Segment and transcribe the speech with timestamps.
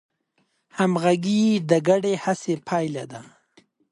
[0.77, 3.21] همغږي د ګډې هڅې پایله ده.